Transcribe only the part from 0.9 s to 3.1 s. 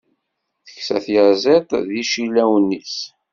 tyaziḍt d yicillawen-is.